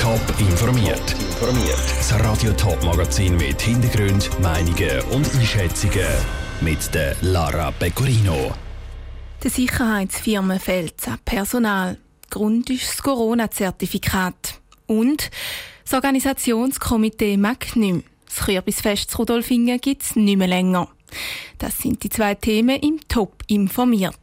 Top 0.00 0.20
informiert. 0.38 1.16
Das 1.40 2.14
Radio 2.20 2.52
Top 2.52 2.82
Magazin 2.84 3.36
mit 3.36 3.60
Hintergrund, 3.60 4.30
Meinungen 4.40 5.00
und 5.10 5.34
Einschätzungen 5.34 6.06
mit 6.60 6.94
der 6.94 7.16
Lara 7.20 7.72
Pecorino. 7.72 8.52
Der 9.42 9.50
Sicherheitsfirmen 9.50 10.60
fehlt 10.60 10.94
Personal. 11.24 11.98
Grund 12.30 12.70
ist 12.70 12.88
das 12.88 13.02
Corona-Zertifikat. 13.02 14.60
Und 14.86 15.30
das 15.84 15.94
Organisationskomitee 15.94 17.36
mag 17.36 17.74
nicht. 17.74 18.04
Das 18.26 18.46
Kürbisfest 18.46 19.18
Rudolfingen 19.18 19.80
gibt 19.80 20.02
es 20.02 20.14
nicht 20.14 20.38
mehr 20.38 20.48
länger. 20.48 20.88
Das 21.58 21.76
sind 21.78 22.04
die 22.04 22.08
zwei 22.08 22.36
Themen 22.36 22.78
im 22.80 23.00
Top 23.08 23.42
informiert. 23.48 24.14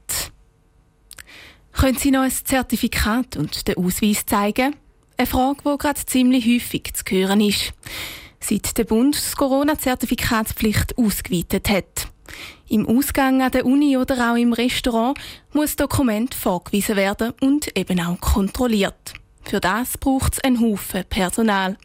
Können 1.73 1.97
Sie 1.97 2.11
noch 2.11 2.21
ein 2.21 2.31
Zertifikat 2.31 3.35
und 3.35 3.67
den 3.67 3.77
Ausweis 3.77 4.25
zeigen? 4.25 4.75
Eine 5.17 5.27
Frage, 5.27 5.59
die 5.63 5.77
gerade 5.77 6.05
ziemlich 6.05 6.45
häufig 6.45 6.93
zu 6.93 7.03
hören 7.15 7.39
ist. 7.39 7.71
Seit 8.41 8.77
der 8.77 8.83
Bund 8.83 9.15
das 9.15 9.37
Corona-Zertifikatspflicht 9.37 10.97
ausgeweitet 10.97 11.69
hat. 11.69 12.07
Im 12.67 12.85
Ausgang 12.85 13.41
an 13.41 13.51
der 13.51 13.65
Uni 13.65 13.97
oder 13.97 14.31
auch 14.31 14.35
im 14.35 14.51
Restaurant 14.51 15.17
muss 15.53 15.77
Dokument 15.77 16.35
vorgewiesen 16.35 16.97
werden 16.97 17.33
und 17.39 17.77
eben 17.77 18.01
auch 18.01 18.19
kontrolliert. 18.19 19.13
Für 19.43 19.61
das 19.61 19.97
braucht 19.97 20.33
es 20.33 20.43
einen 20.43 20.59
Haufen 20.59 21.05
Personal. 21.09 21.77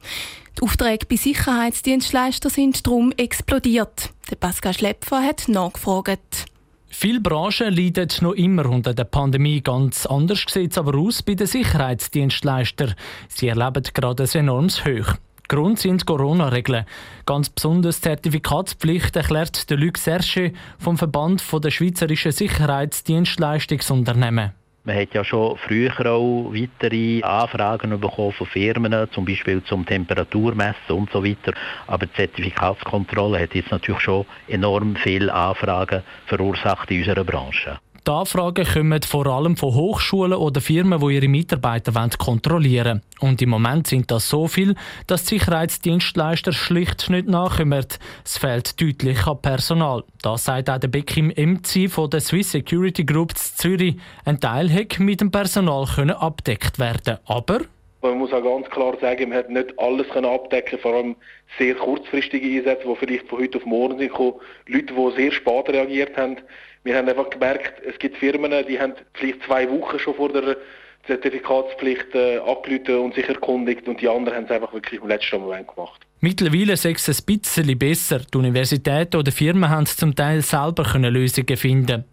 Die 0.58 0.62
Aufträge 0.62 1.06
bei 1.06 1.16
Sicherheitsdienstleistern 1.16 2.50
sind 2.50 2.84
darum 2.84 3.12
explodiert. 3.12 4.10
Der 4.28 4.36
Pascal 4.36 4.74
Schlepfer 4.74 5.22
hat 5.22 5.46
nachgefragt. 5.46 6.49
Viele 6.92 7.20
Branchen 7.20 7.72
leiden 7.72 8.08
noch 8.20 8.32
immer 8.32 8.66
unter 8.66 8.92
der 8.92 9.04
Pandemie. 9.04 9.60
Ganz 9.62 10.06
anders 10.06 10.44
sieht 10.48 10.72
es 10.72 10.78
aber 10.78 10.98
aus 10.98 11.22
bei 11.22 11.34
den 11.34 11.46
Sicherheitsdienstleistern. 11.46 12.94
Sie 13.28 13.46
erleben 13.48 13.84
gerade 13.94 14.24
ein 14.24 14.28
enormes 14.34 14.84
Hoch. 14.84 15.14
Grund 15.48 15.78
sind 15.78 16.04
Corona-Regeln. 16.04 16.84
Ganz 17.26 17.48
besonders 17.48 18.00
Zertifikatspflicht 18.00 19.14
erklärt 19.16 19.70
der 19.70 19.76
Luc 19.78 19.98
Serge 19.98 20.52
vom 20.78 20.98
Verband 20.98 21.44
der 21.64 21.70
Schweizerischen 21.70 22.32
Sicherheitsdienstleistungsunternehmen. 22.32 24.50
Man 24.84 24.96
hat 24.96 25.12
ja 25.12 25.22
schon 25.22 25.58
früher 25.58 25.92
auch 26.06 26.54
weitere 26.54 27.22
Anfragen 27.22 28.00
bekommen 28.00 28.32
von 28.32 28.46
Firmen, 28.46 29.08
zum 29.12 29.26
Beispiel 29.26 29.62
zum 29.62 29.84
Temperaturmessen 29.84 30.96
und 30.96 31.10
so 31.10 31.22
weiter. 31.22 31.52
Aber 31.86 32.06
die 32.06 32.14
Zertifikatskontrolle 32.14 33.40
hat 33.40 33.54
jetzt 33.54 33.70
natürlich 33.70 34.00
schon 34.00 34.24
enorm 34.48 34.96
viele 34.96 35.32
Anfragen 35.34 36.02
verursacht 36.26 36.90
in 36.90 37.00
unserer 37.00 37.24
Branche. 37.24 37.78
Die 38.06 38.10
Anfragen 38.10 38.66
kommen 38.66 39.02
vor 39.02 39.26
allem 39.26 39.56
von 39.56 39.74
Hochschulen 39.74 40.32
oder 40.32 40.60
Firmen, 40.60 41.00
die 41.00 41.14
ihre 41.14 41.28
Mitarbeiter 41.28 41.92
kontrollieren 42.16 43.02
wollen. 43.20 43.32
Und 43.32 43.42
im 43.42 43.50
Moment 43.50 43.86
sind 43.86 44.10
das 44.10 44.28
so 44.28 44.48
viel, 44.48 44.74
dass 45.06 45.24
die 45.24 45.38
Sicherheitsdienstleister 45.38 46.52
schlicht 46.52 47.10
nicht 47.10 47.28
nachkommen. 47.28 47.84
Es 48.24 48.38
fehlt 48.38 48.80
deutlich 48.80 49.26
an 49.26 49.42
Personal. 49.42 50.04
Das 50.22 50.44
sagt 50.44 50.70
auch 50.70 50.78
der 50.78 50.88
Bekim 50.88 51.28
MC 51.28 51.90
von 51.90 52.08
der 52.08 52.20
Swiss 52.20 52.52
Security 52.52 53.04
Group 53.04 53.36
Zürich. 53.36 53.96
Ein 54.24 54.40
Teil 54.40 54.70
hätte 54.70 55.02
mit 55.02 55.20
dem 55.20 55.30
Personal 55.30 55.84
können 55.84 56.16
abdeckt 56.16 56.78
werden 56.78 57.18
aber 57.26 57.60
man 58.02 58.18
muss 58.18 58.32
auch 58.32 58.42
ganz 58.42 58.68
klar 58.70 58.96
sagen, 59.00 59.28
man 59.28 59.38
hat 59.38 59.50
nicht 59.50 59.78
alles 59.78 60.08
können 60.08 60.26
abdecken, 60.26 60.78
vor 60.78 60.94
allem 60.94 61.16
sehr 61.58 61.74
kurzfristige 61.74 62.46
Einsätze, 62.46 62.86
die 62.86 62.96
vielleicht 62.96 63.28
von 63.28 63.40
heute 63.40 63.58
auf 63.58 63.66
morgen 63.66 63.98
sind 63.98 64.08
gekommen, 64.08 64.40
Leute, 64.66 64.94
die 64.94 65.16
sehr 65.16 65.32
spät 65.32 65.68
reagiert 65.68 66.16
haben. 66.16 66.36
Wir 66.84 66.96
haben 66.96 67.08
einfach 67.08 67.28
gemerkt, 67.28 67.82
es 67.84 67.98
gibt 67.98 68.16
Firmen, 68.16 68.52
die 68.66 68.80
haben 68.80 68.94
vielleicht 69.14 69.42
zwei 69.42 69.70
Wochen 69.70 69.98
schon 69.98 70.14
vor 70.14 70.32
der 70.32 70.56
Zertifikatspflicht 71.06 72.14
äh, 72.14 72.38
und 72.38 73.14
sich 73.14 73.28
erkundigt 73.28 73.86
und 73.88 74.00
die 74.00 74.08
anderen 74.08 74.36
haben 74.36 74.44
es 74.44 74.50
einfach 74.50 74.72
wirklich 74.72 75.00
im 75.00 75.08
letzten 75.08 75.40
Moment 75.40 75.68
gemacht. 75.68 76.06
Mittlerweile 76.22 76.74
ist 76.74 76.84
es 76.84 77.08
ein 77.08 77.24
bisschen 77.24 77.78
besser. 77.78 78.18
Die 78.18 78.36
Universitäten 78.36 79.16
oder 79.16 79.32
Firmen 79.32 79.70
haben 79.70 79.86
zum 79.86 80.14
Teil 80.14 80.42
selber 80.42 80.84
Lösungen 80.98 81.56
finden. 81.56 82.04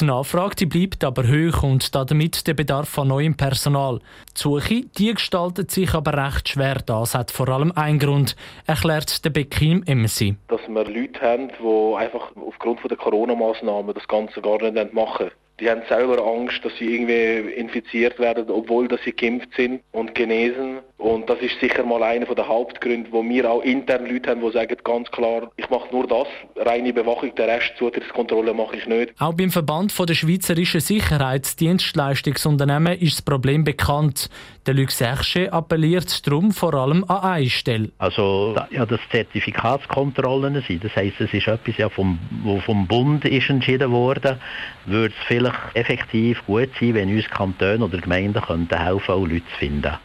Die 0.00 0.04
Nachfrage 0.06 0.66
bleibt 0.66 1.04
aber 1.04 1.24
hoch 1.24 1.62
und 1.62 1.94
damit 1.94 2.46
der 2.46 2.54
Bedarf 2.54 2.98
an 2.98 3.08
neuem 3.08 3.36
Personal. 3.36 3.98
Die 4.34 4.40
Suche 4.40 4.84
die 4.96 5.12
gestaltet 5.12 5.70
sich 5.70 5.92
aber 5.92 6.14
recht 6.14 6.48
schwer. 6.48 6.76
Das 6.86 7.14
hat 7.14 7.30
vor 7.30 7.50
allem 7.50 7.70
einen 7.72 7.98
Grund, 7.98 8.34
erklärt 8.66 9.22
der 9.26 9.30
Bekim 9.30 9.80
MC. 9.80 10.36
Dass 10.48 10.66
wir 10.66 10.84
Leute 10.84 11.20
haben, 11.20 11.48
die 11.48 11.96
einfach 11.98 12.32
aufgrund 12.36 12.80
der 12.90 12.96
Corona-Massnahmen 12.96 13.94
das 13.94 14.08
Ganze 14.08 14.40
gar 14.40 14.62
nicht 14.62 14.94
machen 14.94 15.30
die 15.60 15.68
haben 15.68 15.82
selber 15.88 16.24
Angst, 16.24 16.64
dass 16.64 16.74
sie 16.78 16.94
irgendwie 16.94 17.52
infiziert 17.52 18.18
werden, 18.18 18.50
obwohl 18.50 18.88
dass 18.88 19.02
sie 19.04 19.12
geimpft 19.12 19.50
sind 19.56 19.82
und 19.92 20.14
genesen. 20.14 20.78
Und 21.00 21.28
das 21.30 21.40
ist 21.40 21.58
sicher 21.60 21.82
mal 21.82 22.02
einer 22.02 22.26
der 22.26 22.46
Hauptgründe, 22.46 23.10
wo 23.10 23.24
wir 23.24 23.50
auch 23.50 23.62
intern 23.62 24.04
Leute 24.04 24.28
haben, 24.28 24.42
die 24.42 24.50
sagen 24.50 24.76
ganz 24.84 25.10
klar, 25.10 25.50
ich 25.56 25.70
mache 25.70 25.88
nur 25.90 26.06
das, 26.06 26.26
reine 26.56 26.92
Bewachung, 26.92 27.34
der 27.34 27.48
Rest 27.48 27.72
Zutrittskontrolle 27.78 28.52
mache 28.52 28.76
ich 28.76 28.86
nicht. 28.86 29.14
Auch 29.18 29.32
beim 29.32 29.50
Verband 29.50 29.98
der 29.98 30.14
Schweizerischen 30.14 30.80
Sicherheitsdienstleistungsunternehmen 30.80 32.98
ist 32.98 33.14
das 33.14 33.22
Problem 33.22 33.64
bekannt. 33.64 34.28
Der 34.66 34.74
Luc 34.74 34.90
Serge 34.90 35.50
appelliert 35.50 36.26
darum 36.26 36.52
vor 36.52 36.74
allem 36.74 37.02
an 37.04 37.22
eine 37.22 37.48
Stelle. 37.48 37.88
Also 37.96 38.54
ja, 38.70 38.84
das 38.84 39.00
Zertifikatskontrollen 39.10 40.62
sind, 40.68 40.84
das 40.84 40.94
heisst, 40.94 41.18
es 41.18 41.32
ist 41.32 41.48
etwas, 41.48 41.78
ja, 41.78 41.88
vom, 41.88 42.18
wo 42.44 42.60
vom 42.60 42.86
Bund 42.86 43.24
ist 43.24 43.48
entschieden 43.48 43.90
worden, 43.90 44.38
würde 44.84 45.14
es 45.18 45.26
vielleicht 45.26 45.56
effektiv 45.72 46.44
gut 46.46 46.68
sein, 46.78 46.92
wenn 46.92 47.08
uns 47.08 47.24
Kantone 47.30 47.82
oder 47.82 47.96
Gemeinden 47.96 48.42
könnten 48.42 48.78
helfen, 48.78 49.12
auch 49.12 49.26
Leute 49.26 49.46
zu 49.52 49.58
finden. 49.58 49.96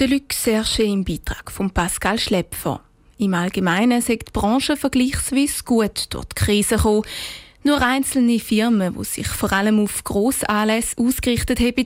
Der 0.00 0.08
Luc 0.08 0.32
Serge 0.32 0.84
im 0.84 1.04
Beitrag 1.04 1.52
von 1.52 1.72
Pascal 1.72 2.18
Schlepfer. 2.18 2.80
Im 3.18 3.34
Allgemeinen 3.34 4.00
sagt 4.00 4.28
die 4.28 4.32
Branche 4.32 4.78
vergleichsweise 4.78 5.62
gut 5.62 6.06
durch 6.08 6.24
die 6.24 6.34
Krise 6.36 6.76
gekommen. 6.76 7.02
Nur 7.64 7.82
einzelne 7.82 8.38
Firmen, 8.38 8.96
die 8.98 9.04
sich 9.04 9.28
vor 9.28 9.52
allem 9.52 9.78
auf 9.78 10.02
Grossanlässe 10.02 10.96
ausgerichtet 10.96 11.60
haben, 11.60 11.84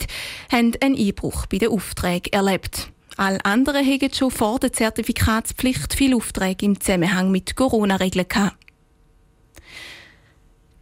haben 0.52 0.72
einen 0.80 0.96
Einbruch 0.96 1.46
bei 1.46 1.58
den 1.58 1.70
Aufträgen 1.70 2.32
erlebt. 2.32 2.92
Alle 3.16 3.44
anderen 3.44 3.84
haben 3.84 4.14
schon 4.14 4.30
vor 4.30 4.60
der 4.60 4.72
Zertifikatspflicht 4.72 5.92
viele 5.94 6.14
Aufträge 6.14 6.66
im 6.66 6.78
Zusammenhang 6.80 7.32
mit 7.32 7.56
Corona-Regeln 7.56 8.28
gehabt. 8.28 8.63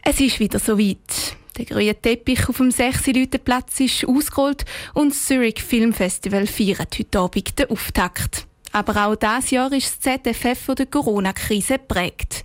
Es 0.05 0.21
ist 0.21 0.41
wieder 0.41 0.59
soweit. 0.59 1.37
Der 1.57 1.65
grüne 1.65 1.95
Teppich 1.95 2.49
auf 2.49 2.57
dem 2.57 2.71
6 2.73 3.03
Platz 3.45 3.79
ist 3.79 4.05
ausgerollt 4.05 4.65
und 4.95 5.11
das 5.11 5.27
Zurich 5.27 5.63
Film 5.63 5.93
Festival 5.93 6.47
feiert 6.47 6.99
heute 6.99 7.19
Abend 7.21 7.59
den 7.59 7.71
Auftakt. 7.71 8.47
Aber 8.73 9.07
auch 9.07 9.15
dieses 9.15 9.51
Jahr 9.51 9.71
ist 9.73 10.05
das 10.05 10.21
ZFF 10.23 10.59
von 10.59 10.75
der 10.75 10.87
Corona-Krise 10.87 11.75
geprägt. 11.75 12.43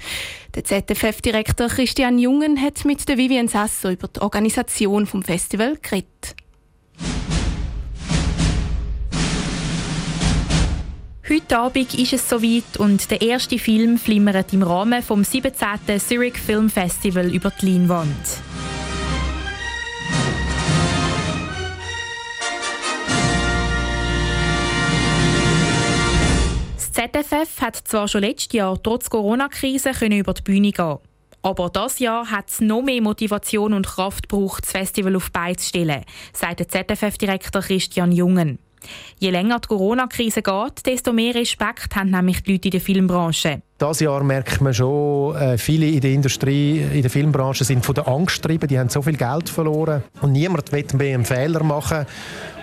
Der 0.53 0.65
ZFF-Direktor 0.65 1.69
Christian 1.69 2.19
Jungen 2.19 2.61
hat 2.61 2.85
mit 2.85 3.07
der 3.07 3.17
Vivian 3.17 3.47
Sasso 3.47 3.89
über 3.89 4.07
die 4.07 4.21
Organisation 4.21 5.07
vom 5.07 5.23
Festival 5.23 5.77
geredet. 5.81 6.35
Heute 11.29 11.57
Abend 11.57 11.93
ist 11.93 12.13
es 12.13 12.29
soweit 12.29 12.77
und 12.77 13.11
der 13.11 13.21
erste 13.21 13.59
Film 13.59 13.97
flimmert 13.97 14.53
im 14.53 14.63
Rahmen 14.63 15.03
vom 15.03 15.25
17. 15.25 15.99
Zurich 15.99 16.37
Film 16.37 16.69
Festival 16.69 17.33
über 17.33 17.51
die 17.51 17.73
Leinwand. 17.73 18.15
ZFF 26.77 27.61
hat 27.61 27.75
zwar 27.75 28.07
schon 28.07 28.21
letztes 28.21 28.53
Jahr 28.53 28.81
trotz 28.81 29.09
Corona-Krise 29.09 29.91
über 30.09 30.33
die 30.33 30.41
Bühne 30.43 30.71
gehen 30.71 30.97
aber 31.43 31.69
das 31.69 31.99
Jahr 31.99 32.29
hat 32.29 32.49
es 32.49 32.59
noch 32.59 32.81
mehr 32.81 33.01
Motivation 33.01 33.73
und 33.73 33.85
Kraft 33.85 34.27
gebraucht, 34.27 34.63
das 34.63 34.71
Festival 34.71 35.15
auf 35.15 35.31
Beine 35.31 35.55
zu 35.55 35.69
stellen, 35.69 36.03
sagt 36.33 36.59
der 36.59 36.67
ZFF-Direktor 36.67 37.61
Christian 37.61 38.11
Jungen. 38.11 38.59
Je 39.19 39.29
länger 39.29 39.59
die 39.59 39.67
Corona-Krise 39.67 40.41
geht, 40.41 40.85
desto 40.85 41.13
mehr 41.13 41.35
Respekt 41.35 41.95
haben 41.95 42.11
nämlich 42.11 42.43
die 42.43 42.53
Leute 42.53 42.67
in 42.67 42.71
der 42.71 42.81
Filmbranche. 42.81 43.61
Das 43.77 43.99
Jahr 43.99 44.23
merkt 44.23 44.59
man 44.59 44.73
schon, 44.73 45.35
äh, 45.35 45.57
viele 45.57 45.87
in 45.87 46.01
der 46.01 46.11
Industrie, 46.11 46.79
in 46.79 47.01
der 47.01 47.11
Filmbranche 47.11 47.63
sind 47.63 47.85
von 47.85 47.93
der 47.93 48.07
Angst 48.07 48.41
getrieben, 48.41 48.67
die 48.67 48.79
haben 48.79 48.89
so 48.89 49.01
viel 49.01 49.17
Geld 49.17 49.49
verloren 49.49 50.03
und 50.21 50.31
niemand 50.31 50.71
will 50.71 50.85
mehr 50.93 51.13
einen 51.13 51.25
Fehler 51.25 51.63
machen. 51.63 52.05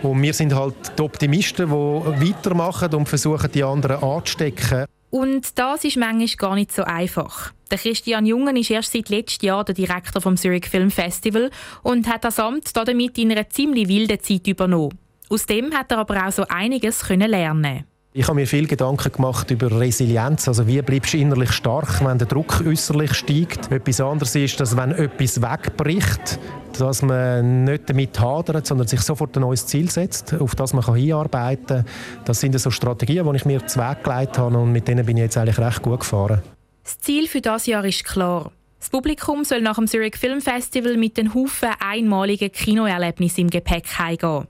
Und 0.03 0.21
wir 0.21 0.35
sind 0.35 0.55
halt 0.55 0.75
die 0.99 1.03
Optimisten, 1.03 1.69
die 1.69 2.29
weitermachen 2.29 2.93
und 2.95 3.09
versuchen, 3.09 3.51
die 3.53 3.63
anderen 3.63 4.03
anzustecken. 4.03 4.87
Und 5.11 5.57
das 5.57 5.85
ist 5.85 5.97
manchmal 5.97 6.27
gar 6.37 6.55
nicht 6.57 6.73
so 6.73 6.83
einfach. 6.83 7.53
Der 7.71 7.79
Christian 7.79 8.27
Jungen 8.27 8.57
ist 8.57 8.71
erst 8.71 8.93
seit 8.93 9.09
letztem 9.09 9.47
Jahr 9.47 9.65
der 9.65 9.75
Direktor 9.75 10.21
vom 10.21 10.37
Zurich 10.37 10.67
Film 10.67 10.91
Festival 10.91 11.51
und 11.85 12.09
hat 12.09 12.25
das 12.25 12.41
Amt 12.41 12.77
damit 12.77 13.17
in 13.19 13.31
einer 13.31 13.49
ziemlich 13.49 13.87
wilden 13.87 14.21
Zeit 14.21 14.49
übernommen. 14.49 14.99
Aus 15.35 15.47
dem 15.47 15.75
hat 15.75 15.91
er 15.91 15.99
aber 15.99 16.29
auch 16.29 16.31
so 16.31 16.45
einiges 16.49 17.01
können 17.01 17.29
lernen. 17.29 17.83
Ich 18.13 18.29
habe 18.29 18.37
mir 18.37 18.47
viel 18.47 18.69
Gedanken 18.69 19.11
gemacht 19.11 19.51
über 19.51 19.81
Resilienz. 19.81 20.47
Also 20.47 20.69
wie 20.69 20.81
bleibst 20.81 21.13
du 21.13 21.19
innerlich 21.19 21.51
stark, 21.51 22.05
wenn 22.05 22.19
der 22.19 22.29
Druck 22.29 22.63
äußerlich 22.65 23.15
steigt. 23.15 23.73
Etwas 23.73 24.01
anderes 24.01 24.37
ist, 24.37 24.61
dass 24.61 24.77
wenn 24.77 24.93
etwas 24.93 25.43
wegbricht, 25.43 26.39
dass 26.79 27.03
man 27.03 27.65
nicht 27.65 27.91
damit 27.91 28.21
hadert, 28.21 28.65
sondern 28.65 28.87
sich 28.87 29.01
sofort 29.01 29.37
ein 29.37 29.41
neues 29.41 29.67
Ziel 29.67 29.91
setzt, 29.91 30.35
auf 30.35 30.55
das 30.55 30.73
man 30.73 30.95
hinarbeiten 30.95 31.79
kann. 31.79 31.87
Das 32.27 32.39
sind 32.39 32.57
so 32.61 32.71
Strategien, 32.71 33.29
die 33.29 33.37
ich 33.37 33.45
mir 33.45 33.67
zweckgelegt 33.67 34.39
habe 34.39 34.57
und 34.57 34.71
mit 34.71 34.87
denen 34.87 35.05
bin 35.05 35.17
ich 35.17 35.25
jetzt 35.25 35.37
eigentlich 35.37 35.59
recht 35.59 35.83
gut 35.83 35.99
gefahren. 35.99 36.43
Das 36.85 37.01
Ziel 37.01 37.27
für 37.27 37.41
das 37.41 37.67
Jahr 37.67 37.85
ist 37.85 38.05
klar. 38.05 38.53
Das 38.79 38.89
Publikum 38.89 39.43
soll 39.43 39.63
nach 39.63 39.75
dem 39.75 39.89
Zurich 39.89 40.15
Film 40.15 40.41
Festival 40.41 40.97
mit 40.97 41.17
den 41.17 41.35
Haufen 41.35 41.71
einmaligen 41.81 42.53
Kinoerlebnissen 42.53 43.41
im 43.41 43.51
Gepäck 43.51 43.99
heimgehen. 43.99 44.47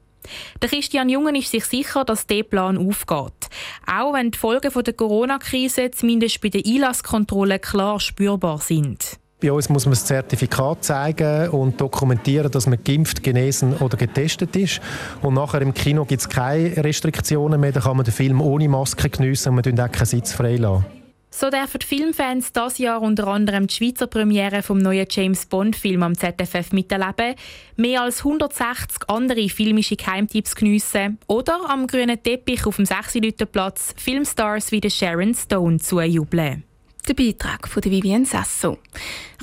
Der 0.62 0.69
Christian 0.69 1.09
Jungen 1.09 1.35
ist 1.35 1.50
sich 1.50 1.65
sicher, 1.65 2.05
dass 2.05 2.26
dieser 2.26 2.44
Plan 2.44 2.79
aufgeht. 2.79 3.49
Auch 3.87 4.15
wenn 4.15 4.31
die 4.31 4.38
Folgen 4.38 4.71
der 4.73 4.93
Corona-Krise 4.94 5.91
zumindest 5.91 6.41
bei 6.41 6.49
der 6.49 6.62
Einlasskontrolle 6.67 7.59
klar 7.59 8.00
spürbar 8.00 8.59
sind. 8.59 9.19
Bei 9.41 9.53
uns 9.53 9.69
muss 9.69 9.85
man 9.85 9.93
das 9.93 10.06
Zertifikat 10.06 10.85
zeigen 10.85 11.50
und 11.50 11.79
dokumentieren, 11.79 12.50
dass 12.50 12.67
man 12.67 12.82
geimpft, 12.82 13.23
genesen 13.23 13.76
oder 13.76 13.99
getestet 13.99 14.56
ist. 14.56 14.81
Und 15.21 15.35
nachher 15.35 15.61
im 15.61 15.75
Kino 15.75 16.06
gibt 16.06 16.23
es 16.23 16.29
keine 16.29 16.82
Restriktionen 16.82 17.61
mehr. 17.61 17.73
Da 17.73 17.81
kann 17.81 17.97
man 17.97 18.05
den 18.05 18.15
Film 18.15 18.41
ohne 18.41 18.69
Maske 18.69 19.11
geniessen 19.11 19.50
und 19.50 19.67
man 19.67 19.81
auch 19.81 19.93
keinen 19.93 20.06
Sitz 20.06 20.32
freilassen. 20.32 21.04
So 21.37 21.51
dürfen 21.51 21.81
die 21.81 21.87
Filmfans 21.87 22.53
das 22.53 22.79
Jahr 22.79 23.03
unter 23.03 23.27
anderem 23.27 23.67
die 23.67 23.75
Schweizer 23.75 24.07
Premiere 24.07 24.63
vom 24.63 24.79
neuen 24.79 25.09
James 25.11 25.47
Bond-Film 25.47 26.05
am 26.05 26.17
ZFF 26.17 26.71
miterleben, 26.71 27.35
mehr 27.75 28.03
als 28.03 28.19
160 28.19 29.09
andere 29.09 29.49
filmische 29.49 29.97
Geheimtipps 29.97 30.55
geniessen 30.55 31.19
oder 31.27 31.69
am 31.69 31.89
grünen 31.89 32.23
Teppich 32.23 32.65
auf 32.67 32.77
dem 32.77 32.87
6 32.87 33.19
Platz 33.51 33.95
Filmstars 33.97 34.71
wie 34.71 34.89
Sharon 34.89 35.35
Stone 35.35 35.81
zujubeln. 35.81 36.63
Der 37.09 37.15
Beitrag 37.15 37.67
von 37.67 37.83
Vivienne 37.83 38.27
Sasso. 38.27 38.79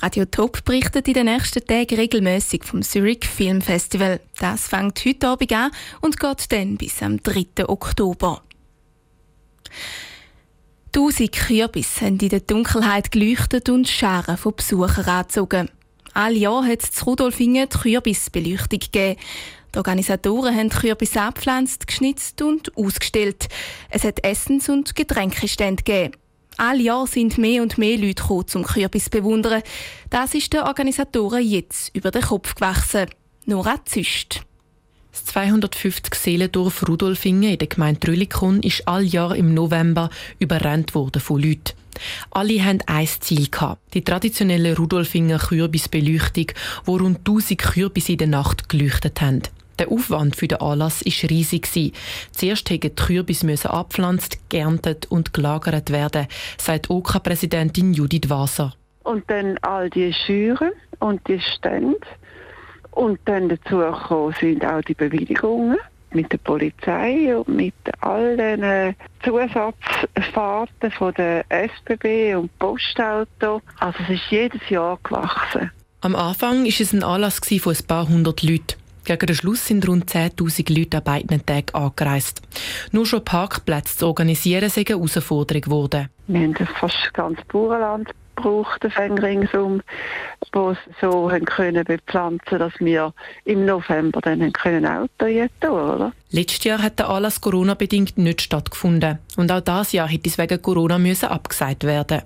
Radio 0.01 0.23
Top 0.23 0.63
berichtet 0.63 1.09
in 1.09 1.13
den 1.13 1.25
nächsten 1.25 1.67
Tagen 1.67 1.95
regelmäßig 1.95 2.63
vom 2.63 2.83
Zurich 2.83 3.25
Film 3.25 3.61
Festival. 3.61 4.21
Das 4.39 4.69
fängt 4.69 5.03
heute 5.05 5.27
Abend 5.27 5.51
an 5.51 5.71
und 5.99 6.17
geht 6.17 6.51
dann 6.53 6.77
bis 6.77 7.03
am 7.03 7.21
3. 7.21 7.67
Oktober. 7.67 8.41
Tausend 10.91 11.31
Kürbisse 11.31 12.05
haben 12.05 12.19
in 12.19 12.27
der 12.27 12.41
Dunkelheit 12.41 13.13
geleuchtet 13.13 13.69
und 13.69 13.87
Scharen 13.87 14.35
von 14.35 14.53
Besuchern 14.53 15.05
angezogen. 15.05 15.69
Alle 16.13 16.35
Jahr 16.35 16.65
hat 16.65 16.83
es 16.83 16.91
zu 16.91 17.05
Rudolfingen 17.05 17.69
die 17.69 17.77
Kürbisbeleuchtung 17.77 18.79
gegeben. 18.79 19.17
Die 19.73 19.77
Organisatoren 19.77 20.53
haben 20.53 20.67
die 20.67 20.75
Kürbisse 20.75 21.21
abgepflanzt, 21.21 21.87
geschnitzt 21.87 22.41
und 22.41 22.75
ausgestellt. 22.75 23.47
Es 23.89 24.03
hat 24.03 24.25
Essens- 24.25 24.67
und 24.67 24.93
Getränkestände 24.93 25.81
gegeben. 25.81 26.13
Alle 26.57 26.83
Jahr 26.83 27.07
sind 27.07 27.37
mehr 27.37 27.61
und 27.61 27.77
mehr 27.77 27.97
Leute 27.97 28.21
gekommen, 28.21 28.47
zum 28.49 28.65
Kürbis 28.65 29.05
zu 29.05 29.11
bewundern. 29.11 29.63
Das 30.09 30.33
ist 30.33 30.51
den 30.51 30.59
Organisatoren 30.59 31.41
jetzt 31.41 31.95
über 31.95 32.11
den 32.11 32.23
Kopf 32.23 32.53
gewachsen. 32.55 33.05
Nora 33.45 33.77
Züst. 33.85 34.41
Das 35.11 35.25
250 35.25 36.15
Seelendorf 36.15 36.87
Rudolfingen 36.87 37.51
in 37.51 37.57
der 37.57 37.67
Gemeinde 37.67 37.99
Trüllikon 37.99 38.63
ist 38.63 38.87
all 38.87 39.03
Jahr 39.03 39.35
im 39.35 39.53
November 39.53 40.09
überrannt 40.39 40.95
worden 40.95 41.21
von 41.21 41.41
Leuten. 41.41 41.73
Alle 42.31 42.63
hatten 42.63 42.79
ein 42.87 43.07
Ziel 43.07 43.49
die 43.93 44.03
traditionelle 44.03 44.77
Rudolfinger 44.77 45.37
Kürbisbeleuchtung, 45.37 46.47
wo 46.85 46.95
rund 46.95 47.19
1000 47.19 47.59
Kürbisse 47.59 48.13
in 48.13 48.17
der 48.19 48.27
Nacht 48.27 48.69
geleuchtet 48.69 49.21
haben. 49.21 49.41
Der 49.79 49.91
Aufwand 49.91 50.35
für 50.35 50.47
den 50.47 50.61
Anlass 50.61 51.03
war 51.05 51.29
riesig. 51.29 51.93
Zuerst 52.31 52.69
mussten 52.69 52.79
die 52.79 52.89
Kürbis 52.89 53.65
abpflanzt, 53.65 54.37
geerntet 54.49 55.07
und 55.09 55.33
gelagert 55.33 55.91
werden, 55.91 56.27
sagt 56.57 56.89
OK-Präsidentin 56.89 57.93
Judith 57.93 58.29
Wasser. 58.29 58.73
Und 59.03 59.29
dann 59.29 59.57
all 59.63 59.89
die 59.89 60.13
Schüren 60.13 60.71
und 60.99 61.27
die 61.27 61.39
Stände 61.39 61.97
und 62.91 63.19
dann 63.25 63.49
dazu 63.49 63.77
gekommen 63.77 64.35
sind 64.39 64.65
auch 64.65 64.81
die 64.81 64.93
Bewilligungen 64.93 65.77
mit 66.13 66.31
der 66.31 66.37
Polizei 66.39 67.35
und 67.35 67.47
mit 67.47 67.73
all 68.01 68.35
den 68.37 68.95
Zusatzfahrten 69.23 70.91
von 70.91 71.13
der 71.13 71.45
SBB 71.49 72.35
und 72.35 72.57
Postauto. 72.59 73.61
Also 73.79 73.99
es 74.03 74.15
ist 74.15 74.29
jedes 74.29 74.69
Jahr 74.69 74.99
gewachsen. 75.03 75.71
Am 76.01 76.15
Anfang 76.15 76.63
war 76.63 76.67
es 76.67 76.93
ein 76.93 77.03
Anlass 77.03 77.39
von 77.39 77.73
ein 77.73 77.87
paar 77.87 78.07
hundert 78.07 78.43
Leuten. 78.43 78.75
Gegen 79.03 79.25
den 79.25 79.35
Schluss 79.35 79.65
sind 79.65 79.87
rund 79.87 80.11
10.000 80.11 80.77
Leute 80.77 80.97
an 80.97 81.03
beiden 81.03 81.45
Tagen 81.45 81.73
angereist. 81.73 82.41
Nur 82.91 83.05
schon 83.05 83.25
Parkplätze 83.25 83.97
zu 83.97 84.07
organisieren, 84.07 84.69
sei 84.69 84.81
eine 84.81 84.89
Herausforderung 84.89 85.61
geworden. 85.61 86.09
Wir 86.27 86.41
haben 86.41 86.55
fast 86.79 87.13
ganz 87.13 87.39
Bauernland 87.51 88.09
gebraucht, 88.35 88.83
ringsum, 88.83 89.81
die 90.53 90.73
so 90.99 91.31
haben 91.31 91.45
können 91.45 91.83
bepflanzen 91.83 92.59
dass 92.59 92.73
wir 92.79 93.13
im 93.45 93.65
November 93.65 94.21
dann 94.21 94.51
können 94.53 94.85
Auto 94.85 95.25
tun 95.59 95.69
oder? 95.69 96.13
Letztes 96.33 96.63
Jahr 96.63 96.81
hat 96.81 96.97
der 96.97 97.09
Anlass 97.09 97.41
Corona-bedingt 97.41 98.17
nicht 98.17 98.41
stattgefunden. 98.41 99.19
Und 99.35 99.51
auch 99.51 99.59
dieses 99.59 99.91
Jahr 99.91 100.07
hätte 100.07 100.29
es 100.29 100.37
wegen 100.37 100.61
Corona 100.61 100.97
müssen 100.97 101.27
abgesagt 101.27 101.83
werden. 101.83 102.21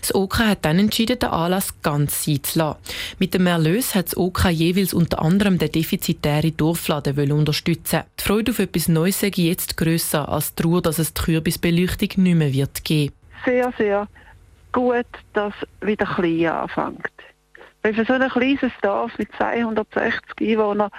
Das 0.00 0.14
OK 0.14 0.38
hat 0.38 0.64
dann 0.64 0.78
entschieden, 0.78 1.18
den 1.18 1.28
Anlass 1.28 1.74
ganz 1.82 2.24
sein 2.24 2.42
zu 2.44 2.58
lassen. 2.60 2.78
Mit 3.18 3.34
dem 3.34 3.46
Erlös 3.46 3.94
hat 3.94 4.06
das 4.06 4.16
OK 4.16 4.44
jeweils 4.50 4.94
unter 4.94 5.20
anderem 5.22 5.58
den 5.58 5.72
defizitären 5.72 6.56
Dorfladen 6.56 7.32
unterstützen 7.32 8.02
Die 8.18 8.24
Freude 8.24 8.52
auf 8.52 8.60
etwas 8.60 8.88
Neues 8.88 9.20
sei 9.20 9.32
jetzt 9.34 9.76
grösser 9.76 10.28
als 10.28 10.54
die 10.54 10.62
Ruhe, 10.62 10.80
dass 10.80 10.98
es 11.00 11.12
die 11.14 11.22
Kürbisbeleuchtung 11.22 12.22
nicht 12.22 12.36
mehr 12.36 12.52
wird 12.52 12.84
geben. 12.84 13.14
Sehr, 13.44 13.72
sehr 13.76 14.06
gut, 14.72 15.06
dass 15.32 15.54
wieder 15.80 16.06
klein 16.06 16.46
anfängt. 16.46 17.12
Weil 17.82 17.94
für 17.94 18.04
so 18.04 18.12
ein 18.14 18.28
kleines 18.28 18.72
Dorf 18.82 19.12
mit 19.18 19.28
260 19.36 20.20
Einwohnern 20.40 20.90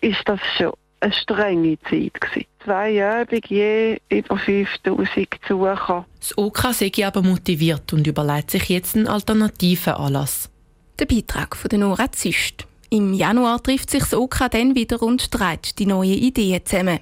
ist 0.00 0.22
das 0.26 0.40
schon 0.56 0.72
eine 1.00 1.12
strenge 1.12 1.78
Zeit 1.80 2.20
gewesen. 2.20 2.46
Zweijährig 2.64 3.46
je 3.48 3.98
über 4.08 4.38
5000 4.38 5.40
Besucher. 5.40 6.06
Das 6.18 6.36
OK 6.38 6.72
sei 6.72 6.90
aber 7.06 7.22
motiviert 7.22 7.92
und 7.92 8.06
überlegt 8.06 8.50
sich 8.50 8.68
jetzt 8.68 8.96
einen 8.96 9.06
alternativen 9.06 9.94
Anlass. 9.94 10.50
Der 10.98 11.06
Beitrag 11.06 11.56
von 11.56 11.78
Nora 11.78 12.10
Züst. 12.12 12.66
Im 12.90 13.12
Januar 13.12 13.62
trifft 13.62 13.90
sich 13.90 14.00
das 14.00 14.14
OK 14.14 14.48
dann 14.50 14.74
wieder 14.74 15.02
und 15.02 15.30
trägt 15.30 15.78
die 15.78 15.86
neuen 15.86 16.14
Ideen 16.14 16.64
zusammen. 16.64 17.00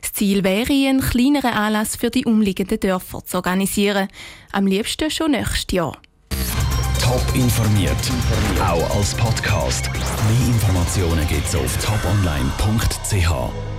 Das 0.00 0.12
Ziel 0.12 0.44
wäre, 0.44 0.72
einen 0.72 1.00
kleineren 1.00 1.52
Anlass 1.52 1.96
für 1.96 2.10
die 2.10 2.24
umliegenden 2.24 2.80
Dörfer 2.80 3.24
zu 3.24 3.36
organisieren. 3.36 4.08
Am 4.52 4.66
liebsten 4.66 5.10
schon 5.10 5.32
nächstes 5.32 5.74
Jahr. 5.74 5.96
Top 7.00 7.22
informiert, 7.34 7.96
auch 8.60 8.96
als 8.96 9.14
Podcast. 9.14 9.90
Mehr 9.92 10.48
Informationen 10.48 11.26
gibt 11.28 11.46
es 11.46 11.54
auf 11.54 11.76
toponline.ch. 11.84 13.75